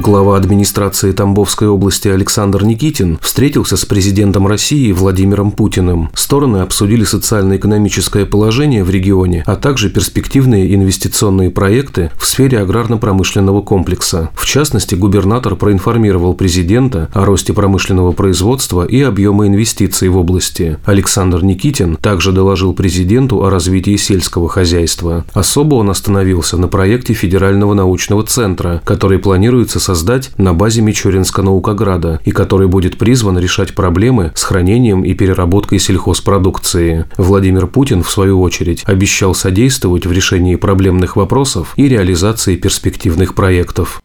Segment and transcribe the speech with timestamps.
[0.00, 6.08] Глава администрации Тамбовской области Александр Никитин встретился с президентом России Владимиром Путиным.
[6.14, 14.30] Стороны обсудили социально-экономическое положение в регионе, а также перспективные инвестиционные проекты в сфере аграрно-промышленного комплекса.
[14.34, 20.78] В частности, губернатор проинформировал президента о росте промышленного производства и объема инвестиций в области.
[20.86, 25.26] Александр Никитин также доложил президенту о развитии сельского хозяйства.
[25.34, 32.20] Особо он остановился на проекте Федерального научного центра, который планируется создать на базе Мичуринска наукограда
[32.24, 37.06] и который будет призван решать проблемы с хранением и переработкой сельхозпродукции.
[37.16, 44.00] Владимир Путин, в свою очередь, обещал содействовать в решении проблемных вопросов и реализации перспективных проектов.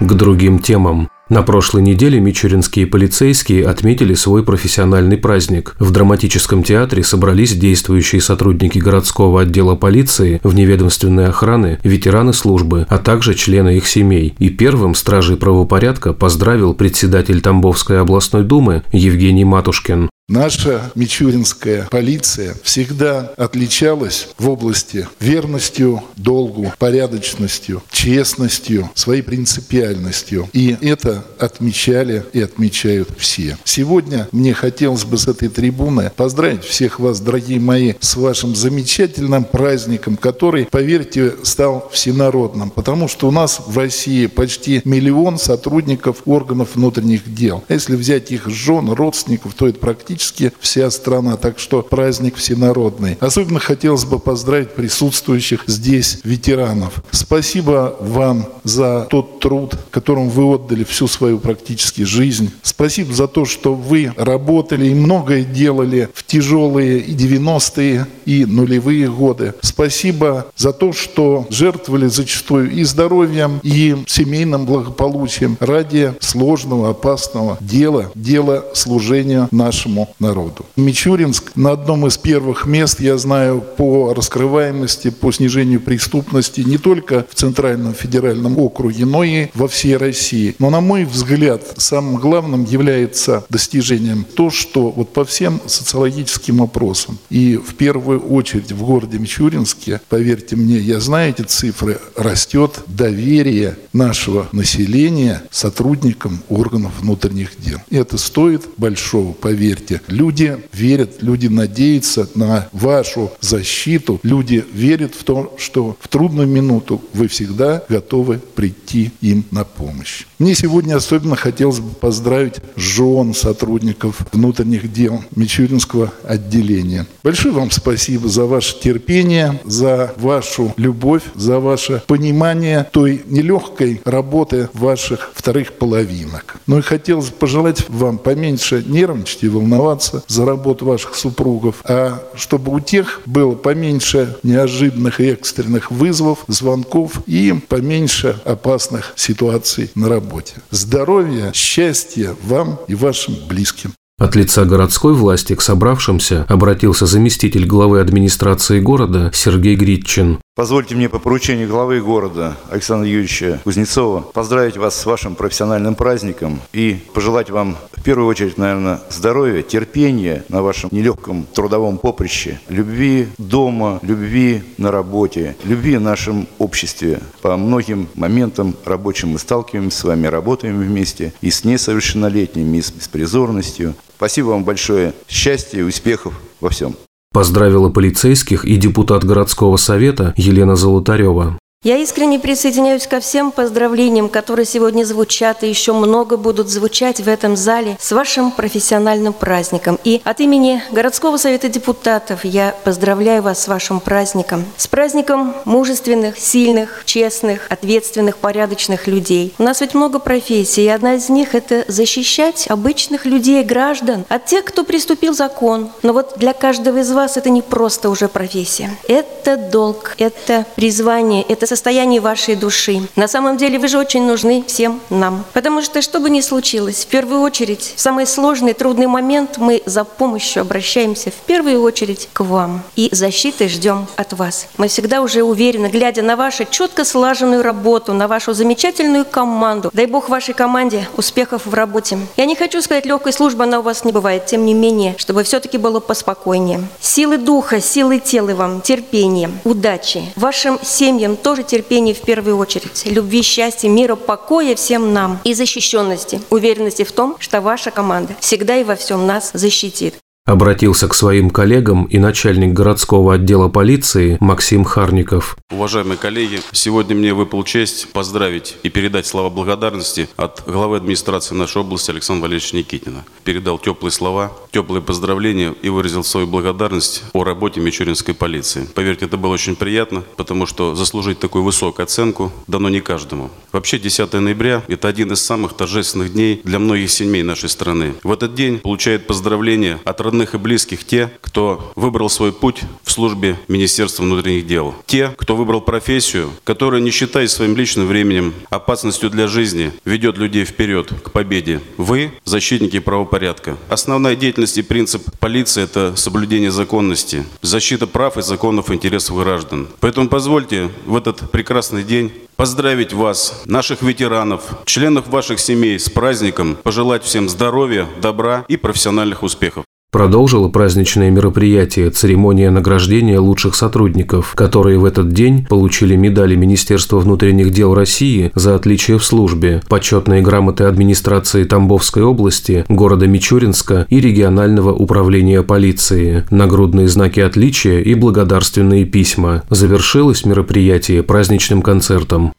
[0.00, 1.08] К другим темам.
[1.28, 5.76] На прошлой неделе мичуринские полицейские отметили свой профессиональный праздник.
[5.78, 13.34] В драматическом театре собрались действующие сотрудники городского отдела полиции, вневедомственной охраны, ветераны службы, а также
[13.34, 14.34] члены их семей.
[14.38, 20.08] И первым стражей правопорядка поздравил председатель Тамбовской областной думы Евгений Матушкин.
[20.30, 30.50] Наша мичуринская полиция всегда отличалась в области верностью, долгу, порядочностью, честностью, своей принципиальностью.
[30.52, 33.56] И это отмечали и отмечают все.
[33.64, 39.44] Сегодня мне хотелось бы с этой трибуны поздравить всех вас, дорогие мои, с вашим замечательным
[39.44, 42.68] праздником, который, поверьте, стал всенародным.
[42.68, 47.64] Потому что у нас в России почти миллион сотрудников органов внутренних дел.
[47.66, 52.34] А если взять их жен, родственников, то это практически практически вся страна, так что праздник
[52.36, 53.16] всенародный.
[53.20, 57.04] Особенно хотелось бы поздравить присутствующих здесь ветеранов.
[57.12, 62.50] Спасибо вам за тот труд, которым вы отдали всю свою практически жизнь.
[62.62, 69.08] Спасибо за то, что вы работали и многое делали в тяжелые и 90-е, и нулевые
[69.08, 69.54] годы.
[69.60, 78.10] Спасибо за то, что жертвовали зачастую и здоровьем, и семейным благополучием ради сложного, опасного дела,
[78.16, 80.66] дела служения нашему народу.
[80.76, 87.26] Мичуринск на одном из первых мест, я знаю, по раскрываемости, по снижению преступности не только
[87.30, 90.54] в Центральном федеральном округе, но и во всей России.
[90.58, 97.18] Но, на мой взгляд, самым главным является достижением то, что вот по всем социологическим опросам
[97.30, 103.78] и в первую очередь в городе Мичуринске, поверьте мне, я знаю эти цифры, растет доверие
[103.92, 107.78] нашего населения сотрудникам органов внутренних дел.
[107.90, 114.20] И это стоит большого, поверьте, Люди верят, люди надеются на вашу защиту.
[114.22, 120.24] Люди верят в то, что в трудную минуту вы всегда готовы прийти им на помощь.
[120.38, 127.06] Мне сегодня особенно хотелось бы поздравить жен сотрудников внутренних дел Мичуринского отделения.
[127.22, 134.68] Большое вам спасибо за ваше терпение, за вашу любовь, за ваше понимание той нелегкой работы
[134.72, 136.56] ваших вторых половинок.
[136.66, 142.22] Ну и хотелось пожелать вам поменьше нервничать и волноваться, волноваться за работу ваших супругов, а
[142.34, 150.08] чтобы у тех было поменьше неожиданных и экстренных вызовов, звонков и поменьше опасных ситуаций на
[150.08, 150.54] работе.
[150.70, 153.92] Здоровья, счастья вам и вашим близким.
[154.18, 160.40] От лица городской власти к собравшимся обратился заместитель главы администрации города Сергей Гритчин.
[160.56, 166.60] Позвольте мне по поручению главы города Александра Юрьевича Кузнецова поздравить вас с вашим профессиональным праздником
[166.72, 173.28] и пожелать вам в первую очередь, наверное, здоровья, терпения на вашем нелегком трудовом поприще, любви
[173.38, 177.20] дома, любви на работе, любви в нашем обществе.
[177.40, 182.90] По многим моментам рабочим мы сталкиваемся с вами, работаем вместе и с несовершеннолетними, и с
[182.90, 183.94] беспризорностью.
[184.18, 185.14] Спасибо вам большое.
[185.28, 186.96] Счастья и успехов во всем.
[187.32, 191.56] Поздравила полицейских и депутат городского совета Елена Золотарева.
[191.84, 197.28] Я искренне присоединяюсь ко всем поздравлениям, которые сегодня звучат и еще много будут звучать в
[197.28, 199.96] этом зале с вашим профессиональным праздником.
[200.02, 204.64] И от имени городского совета депутатов я поздравляю вас с вашим праздником.
[204.76, 209.54] С праздником мужественных, сильных, честных, ответственных, порядочных людей.
[209.56, 214.46] У нас ведь много профессий, и одна из них– это защищать обычных людей, граждан от
[214.46, 215.92] тех, кто приступил закон.
[216.02, 218.90] Но вот для каждого из вас это не просто уже профессия.
[219.06, 223.02] Это долг, это призвание, это состоянии вашей души.
[223.14, 225.44] На самом деле вы же очень нужны всем нам.
[225.52, 229.82] Потому что, что бы ни случилось, в первую очередь, в самый сложный, трудный момент мы
[229.86, 232.82] за помощью обращаемся в первую очередь к вам.
[232.96, 234.66] И защиты ждем от вас.
[234.76, 239.90] Мы всегда уже уверены, глядя на вашу четко слаженную работу, на вашу замечательную команду.
[239.92, 242.18] Дай Бог вашей команде успехов в работе.
[242.36, 245.42] Я не хочу сказать, легкой службы она у вас не бывает, тем не менее, чтобы
[245.44, 246.80] все-таки было поспокойнее.
[247.00, 250.22] Силы духа, силы тела вам, терпения, удачи.
[250.36, 253.04] Вашим семьям тоже терпение в первую очередь.
[253.06, 255.40] Любви, счастья, мира, покоя всем нам.
[255.44, 260.14] И защищенности, уверенности в том, что ваша команда всегда и во всем нас защитит.
[260.48, 265.58] Обратился к своим коллегам и начальник городского отдела полиции Максим Харников.
[265.70, 271.82] Уважаемые коллеги, сегодня мне выпал честь поздравить и передать слова благодарности от главы администрации нашей
[271.82, 273.26] области Александра Валерьевича Никитина.
[273.44, 278.88] Передал теплые слова, теплые поздравления и выразил свою благодарность о работе Мичуринской полиции.
[278.94, 283.50] Поверьте, это было очень приятно, потому что заслужить такую высокую оценку дано не каждому.
[283.70, 288.14] Вообще 10 ноября– это один из самых торжественных дней для многих семей нашей страны.
[288.22, 292.82] В этот день получают поздравления от родных родных и близких те, кто выбрал свой путь
[293.02, 294.94] в службе Министерства внутренних дел.
[295.04, 300.64] Те, кто выбрал профессию, которая, не считая своим личным временем, опасностью для жизни, ведет людей
[300.64, 301.80] вперед, к победе.
[301.96, 303.76] Вы– защитники правопорядка.
[303.88, 309.88] Основная деятельность и принцип полиции– это соблюдение законности, защита прав и законов интересов граждан.
[309.98, 316.76] Поэтому позвольте в этот прекрасный день поздравить вас, наших ветеранов, членов ваших семей с праздником,
[316.82, 319.84] пожелать всем здоровья, добра и профессиональных успехов.
[320.10, 327.72] Продолжила праздничное мероприятие церемония награждения лучших сотрудников, которые в этот день получили медали Министерства внутренних
[327.72, 334.94] дел России за отличие в службе, почетные грамоты администрации Тамбовской области, города Мичуринска и регионального
[334.94, 339.64] управления полиции, нагрудные знаки отличия и благодарственные письма.
[339.68, 342.54] Завершилось мероприятие праздничным концертом.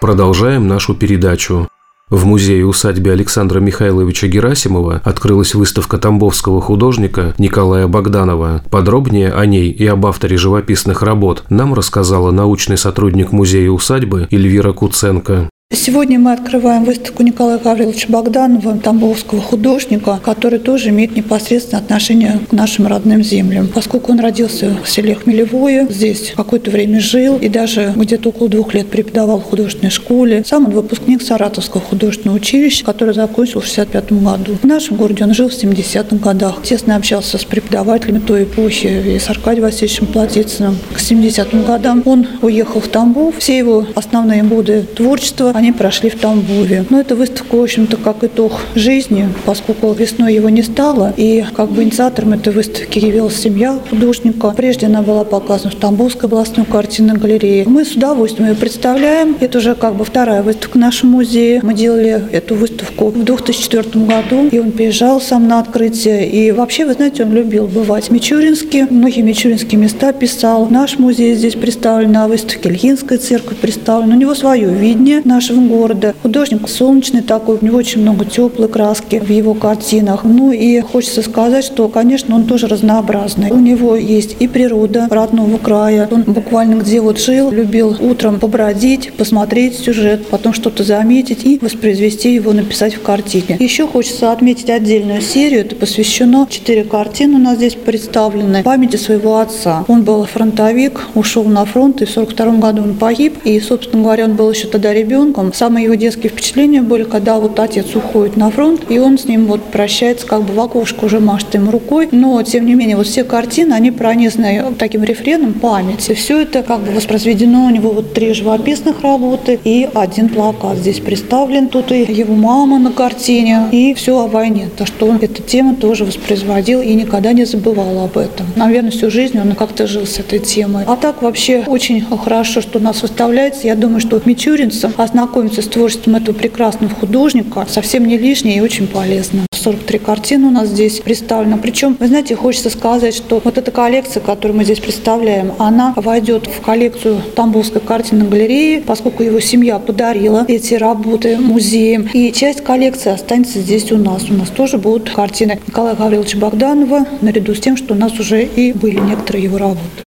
[0.00, 1.68] Продолжаем нашу передачу.
[2.12, 8.62] В музее-усадьбе Александра Михайловича Герасимова открылась выставка тамбовского художника Николая Богданова.
[8.70, 15.48] Подробнее о ней и об авторе живописных работ нам рассказала научный сотрудник музея-усадьбы Эльвира Куценко.
[15.74, 22.52] Сегодня мы открываем выставку Николая Гавриловича Богданова, тамбовского художника, который тоже имеет непосредственное отношение к
[22.52, 23.68] нашим родным землям.
[23.68, 28.74] Поскольку он родился в селе Хмелевое, здесь какое-то время жил и даже где-то около двух
[28.74, 30.44] лет преподавал в художественной школе.
[30.46, 34.58] Сам он выпускник Саратовского художественного училища, которое закончил в 65 году.
[34.62, 36.62] В нашем городе он жил в 70-х годах.
[36.62, 40.76] Тесно общался с преподавателями той эпохи и с Аркадием Васильевичем Платицыным.
[40.92, 43.36] К 70-м годам он уехал в Тамбов.
[43.38, 46.84] Все его основные годы творчества они прошли в Тамбове.
[46.90, 51.70] Но эта выставка, в общем-то, как итог жизни, поскольку весной его не стало, и как
[51.70, 54.50] бы инициатором этой выставки явилась семья художника.
[54.56, 57.64] Прежде она была показана в Тамбовской областной картинной галерее.
[57.66, 59.36] Мы с удовольствием ее представляем.
[59.40, 61.60] Это уже как бы вторая выставка в нашем музее.
[61.62, 66.28] Мы делали эту выставку в 2004 году, и он приезжал сам на открытие.
[66.28, 70.66] И вообще, вы знаете, он любил бывать в Мичуринске, многие мичуринские места писал.
[70.66, 74.16] Наш музей здесь представлен на выставке, Ильинская церковь представлена.
[74.16, 76.14] У него свое видение нашего нашего города.
[76.22, 80.24] Художник солнечный такой, у него очень много теплой краски в его картинах.
[80.24, 83.50] Ну и хочется сказать, что, конечно, он тоже разнообразный.
[83.50, 86.08] У него есть и природа родного края.
[86.10, 92.34] Он буквально где вот жил, любил утром побродить, посмотреть сюжет, потом что-то заметить и воспроизвести
[92.34, 93.56] его, написать в картине.
[93.58, 95.60] Еще хочется отметить отдельную серию.
[95.60, 99.84] Это посвящено четыре картины у нас здесь представлены памяти своего отца.
[99.88, 103.38] Он был фронтовик, ушел на фронт, и в 42 году он погиб.
[103.44, 105.52] И, собственно говоря, он был еще тогда ребенком, ребенком.
[105.52, 109.46] Самые его детские впечатления были, когда вот отец уходит на фронт, и он с ним
[109.46, 112.08] вот прощается, как бы в окошко уже машет ему рукой.
[112.12, 116.14] Но, тем не менее, вот все картины, они пронизаны таким рефреном памяти.
[116.14, 121.00] Все это как бы воспроизведено у него вот три живописных работы и один плакат здесь
[121.00, 121.68] представлен.
[121.68, 124.68] Тут и его мама на картине, и все о войне.
[124.76, 128.46] То, что он эту тему тоже воспроизводил и никогда не забывал об этом.
[128.56, 130.84] Наверное, всю жизнь он как-то жил с этой темой.
[130.86, 133.66] А так вообще очень хорошо, что у нас выставляется.
[133.66, 138.60] Я думаю, что мичуринцам ознакомиться познакомиться с творчеством этого прекрасного художника совсем не лишнее и
[138.60, 139.46] очень полезно.
[139.52, 141.56] 43 картины у нас здесь представлено.
[141.56, 146.48] Причем, вы знаете, хочется сказать, что вот эта коллекция, которую мы здесь представляем, она войдет
[146.48, 152.08] в коллекцию Тамбовской картинной галереи, поскольку его семья подарила эти работы музеям.
[152.12, 154.28] И часть коллекции останется здесь у нас.
[154.28, 158.42] У нас тоже будут картины Николая Гавриловича Богданова, наряду с тем, что у нас уже
[158.42, 160.02] и были некоторые его работы.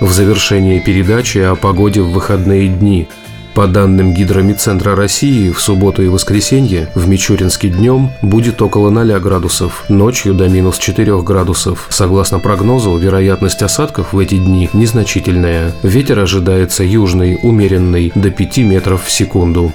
[0.00, 3.08] В завершении передачи о погоде в выходные дни.
[3.54, 9.84] По данным Гидромедцентра России, в субботу и воскресенье в Мичуринске днем будет около 0 градусов,
[9.88, 11.86] ночью до минус 4 градусов.
[11.90, 15.72] Согласно прогнозу, вероятность осадков в эти дни незначительная.
[15.82, 19.72] Ветер ожидается южный, умеренный, до 5 метров в секунду.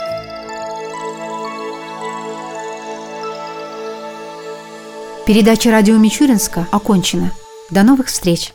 [5.27, 7.31] Передача радио Мичуринска окончена.
[7.71, 8.54] До новых встреч!